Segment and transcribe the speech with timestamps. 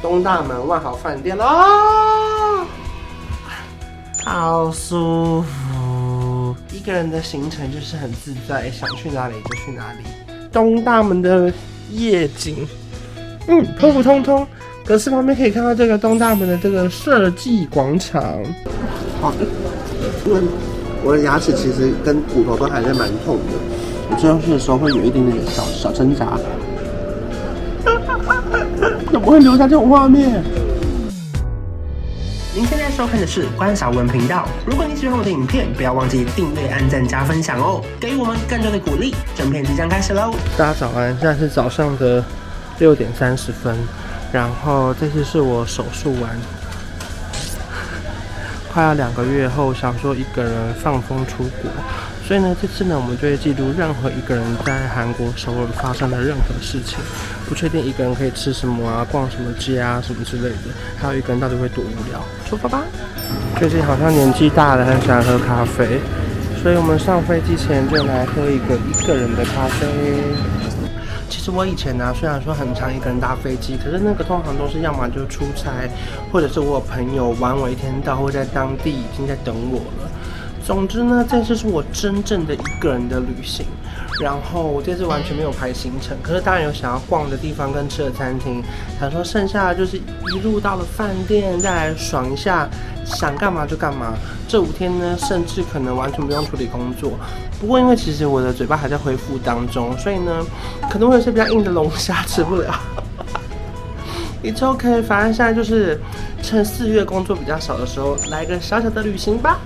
[0.00, 2.64] 东大门万豪饭店啦，
[4.24, 6.54] 好舒服。
[6.72, 9.98] 一个人的行程就是很自在，想去哪里就去哪里。
[10.52, 11.52] 东大门的
[11.90, 12.66] 夜景，
[13.48, 14.46] 嗯，普普通通。
[14.86, 18.22] 可是旁边可以看到这个东大门的这个设计广场。
[19.20, 19.38] 好的，
[20.24, 20.40] 因为
[21.04, 23.52] 我的牙齿其实跟骨头都还是蛮痛的，
[24.10, 26.38] 我吃东西的时候会有一点点小小挣扎。
[29.10, 30.42] 怎么会留下这种画面？
[32.54, 34.46] 您现在收看的是关韶文频道。
[34.66, 39.14] 如果你喜欢我的影片，不要忘记订阅、按赞、加分享哦，给予我们更多的鼓励。
[39.34, 40.34] 整片即将开始喽！
[40.56, 42.22] 大家早安，现在是早上的
[42.78, 43.76] 六点三十分。
[44.30, 46.36] 然后这次是我手术完，
[48.70, 50.52] 快要两个月后，想说一个人
[50.82, 51.70] 放风出国。
[52.26, 56.98] 所以呢，这次呢，我们就会记录任何一个人在韩国首尔发生的任何事情。
[57.48, 60.70] 不确定一个人可以吃什么啊，逛什么街啊，什么之类的。
[60.98, 62.22] 还有一个人到底会多无聊？
[62.48, 62.82] 出发吧！
[63.58, 66.00] 最近好像年纪大了，很喜欢喝咖啡，
[66.62, 69.86] 所以我们上飞机前就来喝一个一个人的咖啡。
[71.28, 75.88] 其实我以前呢、虽然说很常一个人搭飞机，可是那个通常都是要么就出差，
[76.30, 80.10] 或者是我有朋友玩我一天到，或在当地已经在等我了。
[80.64, 83.64] 总之呢，这次是我真正的一个人的旅行，
[84.20, 88.62] 然后我这次完全没有排行程，可是当然有想要逛的地方跟吃的餐厅，
[88.98, 92.68] 想说剩下的就是一路到了饭店再来爽一下，
[93.04, 94.14] 想干嘛就干嘛。
[94.48, 97.12] 这五天呢，甚至可能完全不用处理工作。
[97.60, 100.44] 不过因为其实我的嘴巴还在恢复当中，所以呢，
[100.90, 102.74] 可能会有些比较硬的龙虾吃不了。
[104.42, 106.00] It's OK，反正现在就是
[106.42, 109.58] 趁四月工作比较少的时候，来个小小的旅行吧。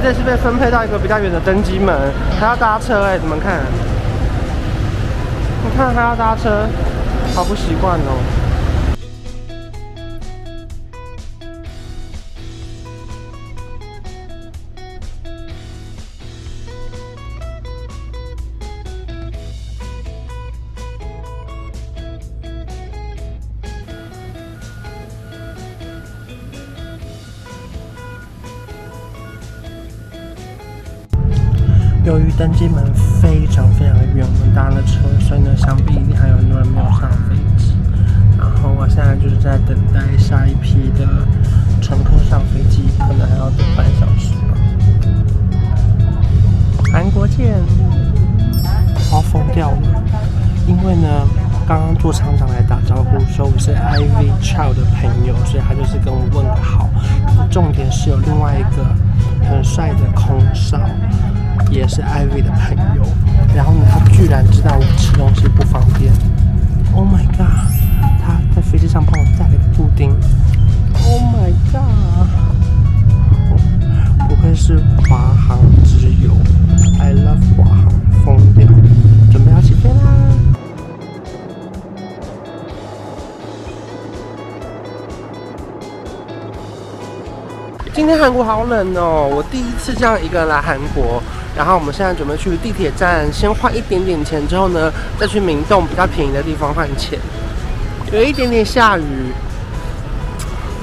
[0.00, 1.94] 们这次被分配到一个比较远的登机门，
[2.40, 3.60] 还要搭车哎，怎么看？
[5.62, 6.66] 你看还要搭车，
[7.34, 8.49] 好不习惯哦。
[32.10, 32.84] 由于登机门
[33.22, 37.72] 非常非常的远，我们搭了车，所以呢，想必一定还有很多人没有上飞机。
[38.36, 41.06] 然后我现在就是在等待下一批的
[41.80, 44.58] 乘客上飞机，可能还要等半小时吧。
[46.92, 47.54] 韩国见！
[49.08, 50.02] 好疯掉了，
[50.66, 51.06] 因为呢，
[51.64, 56.90] 刚刚坐厂长来打招呼说我是 Ivy Chow 的朋友，所以他就是跟我问个好。
[57.52, 58.84] 重点是有另外一个
[59.48, 60.80] 很帅的空少。
[61.70, 63.02] 也是艾薇的朋友，
[63.54, 66.12] 然后呢，他居然知道我吃东西不方便。
[66.92, 67.70] Oh my god！
[68.24, 70.10] 他在飞机上帮我带了一个布丁。
[71.04, 72.28] Oh my god！
[74.28, 76.36] 不愧是华航之友
[76.98, 77.88] ，I love 华航，
[78.24, 78.66] 疯掉！
[88.10, 91.22] 天韩国好冷哦，我第一次这样一个人来韩国。
[91.56, 97.16] 然后我们现在准备去地铁站，先换一点点钱，之后呢，再去明洞比较便宜的地方换钱。
[98.10, 99.02] 有一点点下雨，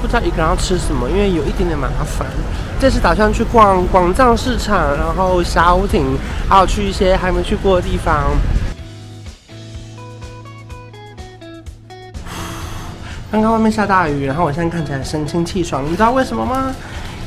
[0.00, 2.26] 不知道一个人要吃什么，因为有一点点麻烦。
[2.80, 6.16] 这次打算去逛广藏市场，然后霞湖亭，
[6.48, 8.24] 还有去一些还没去过的地方。
[13.30, 16.74] 刚刚外面下大雨，然后我现在看起来神清气爽，你知道为什么吗？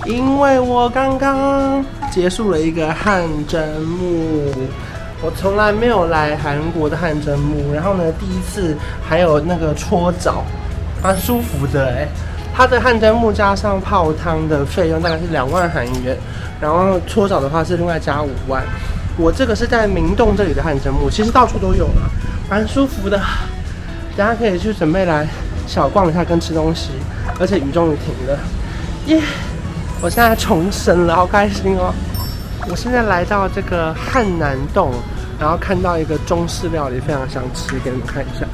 [0.06, 4.52] 因为我刚刚结束了一个汗蒸幕，
[5.22, 8.76] 我从来没有来韩国的汗蒸幕，然后呢，第一次
[9.08, 10.44] 还有那个搓澡，
[11.04, 12.08] 蛮舒服的哎。
[12.54, 16.18] 它的汗蒸幕加上泡汤的费用大概是两万韩元，
[16.60, 18.64] 然后搓澡的话是另外加五万。
[19.18, 22.12] 我这个是在明洞这里的汗蒸幕，其实到处都有了，
[22.50, 23.22] 蛮舒服的。
[24.18, 25.28] 大家可以去准备来
[25.68, 26.90] 小逛一下跟吃东西，
[27.40, 28.40] 而且雨终于停了，
[29.06, 29.22] 耶、
[30.02, 31.94] 我现在重生了，好开心哦！
[32.68, 34.92] 我现在来到这个汉南洞，
[35.40, 38.48] 然后看到一个中式料理，非常想吃，给你们看一下。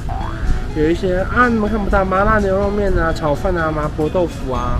[0.75, 4.77] 有一些啊，你们看不到麻辣牛肉面啊、炒饭啊、麻婆豆腐啊。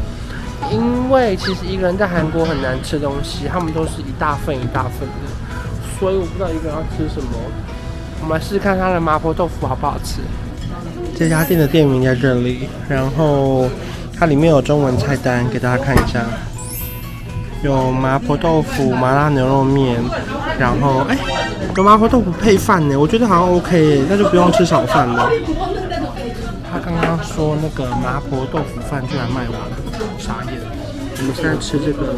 [0.69, 7.29] 因为其实一个人在韩国很难吃东西，他们都是一大份一大份的，所以我不知道一个人要吃什么。
[8.21, 10.19] 我们来试试看他的麻婆豆腐好不好吃。
[11.15, 13.69] 这家店的店名在这里，然后
[14.19, 16.25] 它里面有中文菜单，给大家看一下。
[17.63, 19.99] 有麻婆豆腐、麻辣牛肉面，
[20.59, 21.17] 然后哎，
[21.75, 25.29] 有麻婆豆腐配饭呢，我觉得好像 OK，那就不用吃少饭了。
[26.71, 29.77] 他刚刚说那个麻婆豆腐饭居然卖完了，
[30.19, 30.59] 傻眼！
[31.19, 32.13] 我们现在吃这个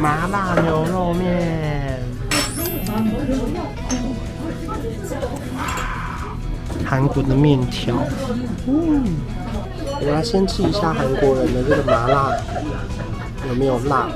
[0.00, 2.00] 麻辣牛肉面。
[6.84, 7.94] 韩国的面条，
[8.66, 9.04] 嗯，
[10.00, 12.32] 我来先吃一下韩国人的这个麻辣
[13.46, 14.08] 有没有辣？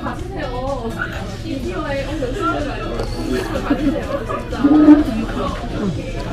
[4.69, 5.03] 嗯，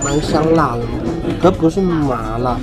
[0.03, 0.83] 蛮香辣的，
[1.41, 2.59] 可不是麻辣。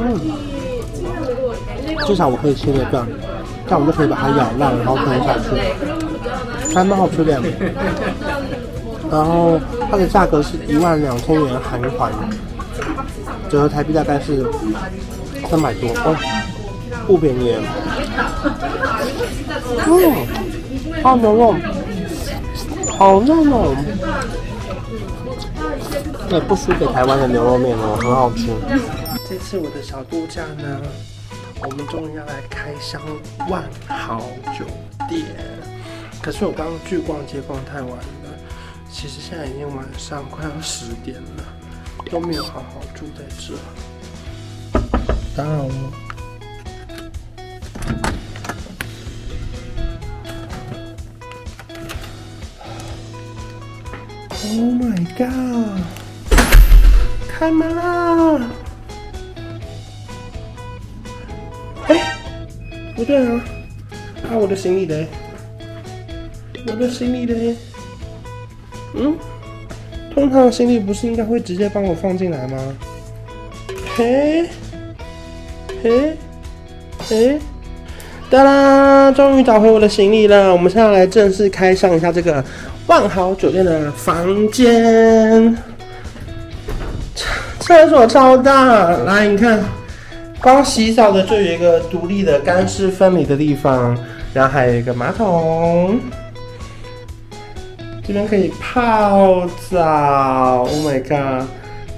[0.00, 0.20] 嗯，
[2.06, 3.06] 至少我可以切得断，
[3.66, 5.50] 这样我就可以把它咬烂，然后吞下去，
[6.74, 7.40] 还蛮好吃的。
[9.10, 9.58] 然后
[9.90, 11.90] 它的价格是一万两千元韩元，
[13.48, 14.46] 折合台币大概是
[15.48, 16.16] 三百多哦，
[17.06, 17.56] 不便宜。
[19.86, 21.54] 嗯，好牛肉，
[22.98, 23.74] 好嫩哦。
[26.30, 28.48] 也不输给台湾的牛肉面哦，很好吃。
[29.26, 30.80] 这次我的小度假呢，
[31.62, 33.00] 我们终于要来开箱
[33.48, 34.20] 万豪
[34.58, 34.66] 酒
[35.08, 35.24] 店。
[36.20, 37.90] 可是我刚刚去逛街逛太晚，
[38.90, 41.44] 其实现在已经晚上快要十点了，
[42.10, 43.54] 都没有好好住在这。
[45.36, 45.92] 当然了
[54.42, 55.80] ，Oh my god！
[57.28, 58.50] 开门啦！
[61.86, 62.02] 哎、欸，
[62.96, 63.44] 不对啊！
[64.24, 65.06] 啊，我的行李嘞？
[66.66, 67.56] 我的行李嘞？
[68.94, 69.16] 嗯？
[70.14, 72.58] 通常行李不是应该会直接帮我放进来吗？
[73.94, 74.46] 嘿，
[75.82, 76.16] 嘿，
[77.08, 77.38] 嘿，
[78.28, 79.12] 哒啦！
[79.12, 80.52] 终于找回我的行李了。
[80.52, 82.44] 我们现在来正式开箱一下这个
[82.86, 85.56] 万豪酒店的房间。
[87.60, 89.62] 厕所超大，来你看，
[90.40, 93.96] 光洗澡的就有一个独立的干湿分离的地方，
[94.32, 96.00] 然后还有一个马桶，
[98.08, 100.62] 这边可以泡澡。
[100.62, 101.46] Oh my god，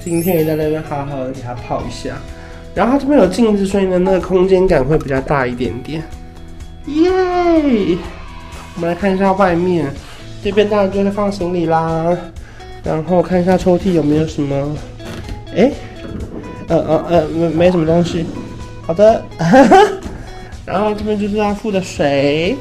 [0.05, 2.17] 今天也在那边好好的给它泡一下。
[2.75, 6.03] 然后它这边有镜子，所以呢，那个空间感会比较大一点点。
[6.87, 7.11] 耶！
[8.75, 9.87] 我们来看一下外面，
[10.43, 12.17] 这边当然就是放行李啦。
[12.83, 14.77] 然后看一下抽屉有没有什么。
[15.55, 15.71] 哎，
[16.67, 18.27] 呃呃呃，没没什么东西，
[18.83, 19.23] 好的，
[20.67, 22.57] 然后这边就是要付的水，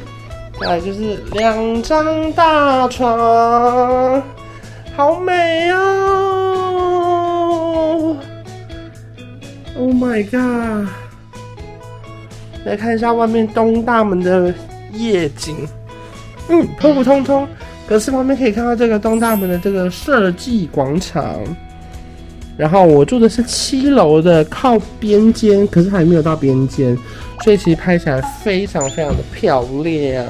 [0.60, 4.22] 再来就是两张大床，
[4.96, 5.78] 好美哦
[9.78, 10.88] ！Oh my god！
[12.66, 14.54] 来看一下外面东大门的
[14.92, 15.56] 夜景，
[16.50, 17.48] 嗯，普普通通，
[17.88, 21.40] 可是旁边可以看到这个东大门的这个设计广场。
[22.60, 26.94] 然后我住的是七楼的靠边间，可是还没有到边间，
[27.42, 30.26] 所以其实拍起来非常非常的漂亮。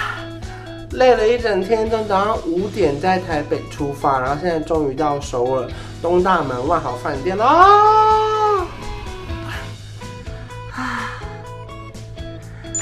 [0.92, 5.66] 累了一整天，从早上五点在台北出发，然后现在终于到首尔
[6.02, 7.46] 东大门万豪饭店了，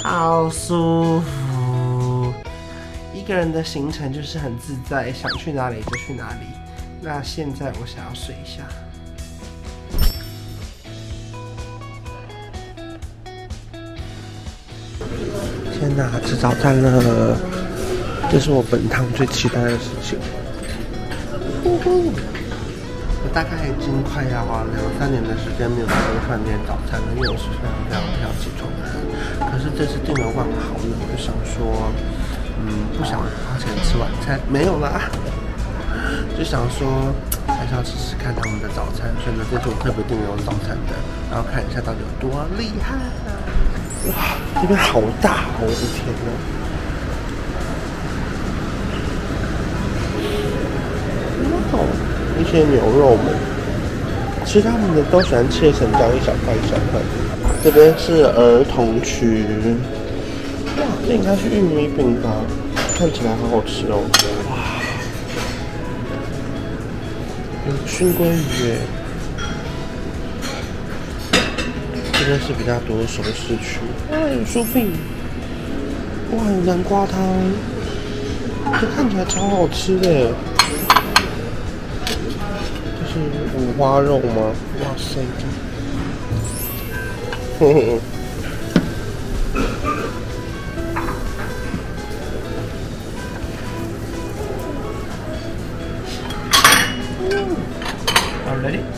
[0.03, 2.33] 好舒服。
[3.15, 6.66] 一个人的行程就是很自在，想去哪里就去哪里。
[7.01, 8.63] 那现在我想要睡一下。
[15.79, 17.37] 天哪，吃早餐了！
[18.31, 20.19] 这是我本趟最期待的事情。
[21.63, 22.11] 呼呼，
[23.23, 25.95] 我大概已经快要花两三年的时间没有在
[26.27, 28.83] 饭店早餐了，因为我是非常非常早起床的。
[29.47, 31.93] 可是这次订了万豪呢，我就想说，
[32.59, 35.09] 嗯，不想花钱吃晚餐，没有啦。
[36.37, 37.13] 就想说
[37.47, 40.95] 还是要试试看他们的早餐，所以呢，这次我特别订了早餐的，
[41.31, 42.95] 然后看一下到底有多厉害！
[44.11, 46.31] 哇，这边好大，我的天呐！
[51.73, 51.79] 哇，
[52.39, 53.35] 一些牛肉们，
[54.45, 57.01] 其实他们的都喜欢切成这样一小块一小块。
[57.65, 59.45] 这边是儿童区，
[60.77, 62.31] 哇，这应该是玉米饼吧？
[62.97, 63.99] 看起来好好吃哦。
[64.49, 64.57] 哇
[67.67, 68.79] 有熏鲑鱼耶，
[72.13, 73.81] 这边是比较多熟食区。
[74.13, 74.93] 哇，有酥饼，
[76.31, 77.19] 哇，有南瓜汤，
[78.81, 80.33] 这看起来超好吃的。
[82.85, 83.19] 这是
[83.57, 84.53] 五花肉吗？
[84.83, 85.19] 哇塞！
[87.59, 88.01] 嘿嘿。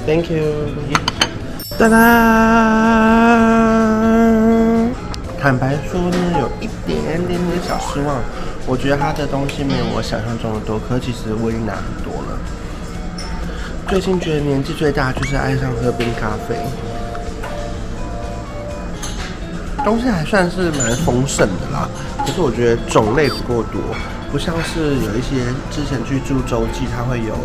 [0.08, 0.40] Thank you。
[1.76, 1.98] 哒啦！
[5.38, 8.16] 坦白说呢，有一点点点小失望。
[8.66, 12.38] 我觉得他的东西没有我想象中的多，可其实我已经拿很多了。
[13.86, 16.56] 最近觉得年纪最大就是爱上喝冰咖啡，
[19.84, 21.86] 东西还算是蛮丰盛的啦。
[22.24, 23.82] 可是我觉得种类不够多，
[24.32, 27.36] 不像是有一些之前去住洲际，它会有。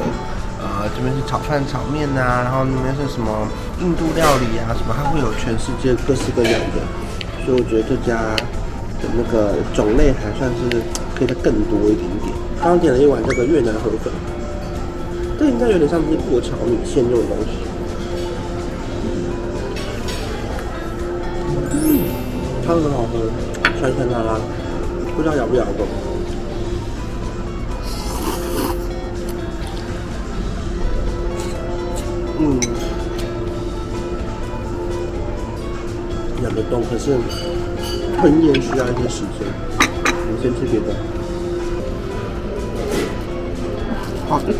[0.95, 3.47] 这边是炒饭、炒面呐、啊，然后那边是什么
[3.81, 6.79] 印度料理啊，什么它会有全世界各式各样的，
[7.45, 8.21] 所以我觉得这家
[9.01, 10.81] 的那个种类还算是
[11.15, 12.31] 可以再更多一点点。
[12.61, 14.13] 刚点了一碗这个越南河粉，
[15.37, 17.51] 这应该有点像是过桥米线这种东西。
[21.73, 21.99] 嗯，
[22.65, 23.27] 它很好喝，
[23.79, 24.39] 酸酸辣辣，
[25.15, 25.87] 不知道咬不咬得动。
[32.45, 32.59] 嗯，
[36.43, 37.15] 咬得动，可是
[38.19, 39.47] 吞咽需要一些时间。
[40.09, 40.93] 我们先吃别的。
[44.27, 44.53] 好的。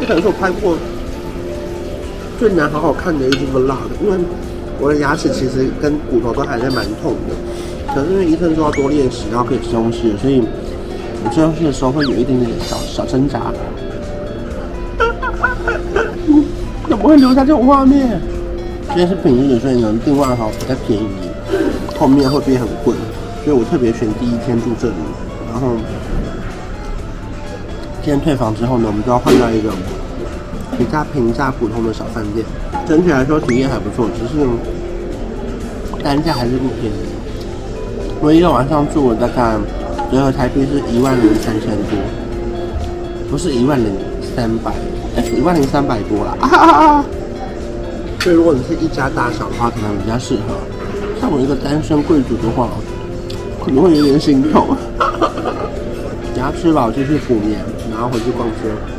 [0.00, 0.78] 这可能是我拍过
[2.38, 4.16] 最难好好看的一支 vlog，因为
[4.80, 10.42] 我的牙齿其实跟骨头都还在蛮痛的，可是因为医生说要多练习，然后可以吃东西，所以。
[11.24, 13.52] 我吃东西的时候会有一点点小小挣扎，
[16.88, 18.20] 怎么会留下这种画面？
[18.88, 21.06] 今天是平日，所以呢订万豪比较便宜，
[21.98, 22.94] 后面会变很贵，
[23.44, 24.94] 所以我特别选第一天住这里。
[25.52, 25.72] 然后
[28.02, 29.70] 今天退房之后呢，我们就要换到一个
[30.78, 32.46] 比较平价普通的小饭店。
[32.86, 34.46] 整体来说体验还不错，只是
[36.02, 36.96] 单价还是不便宜。
[38.20, 39.58] 我一个晚上住了大概。
[40.10, 41.98] 折合台币是一万零三千多，
[43.30, 43.86] 不是一万零
[44.34, 44.72] 三百，
[45.16, 46.34] 哎，一万零三百多啦。
[46.40, 47.04] 啊，
[48.20, 50.54] 所以如果你是一家大小的话，可能比较适合。
[51.20, 52.68] 像我一个单身贵族的话，
[53.62, 54.68] 可能会有点心痛。
[56.34, 57.58] 等下吃饱就去补眠，
[57.90, 58.97] 然后回去逛街。